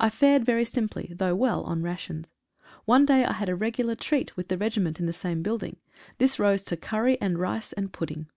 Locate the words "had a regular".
3.34-3.94